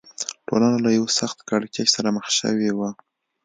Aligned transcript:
ټولنه 0.47 0.77
له 0.85 0.89
یوه 0.97 1.09
سخت 1.19 1.37
کړکېچ 1.49 1.87
سره 1.95 2.09
مخ 2.15 2.25
شوې 2.39 2.71
وه. 2.77 2.89